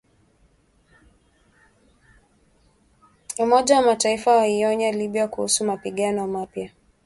[3.39, 6.71] Umoja wa Mataifa waionya Libya kuhusu mapigano mapya.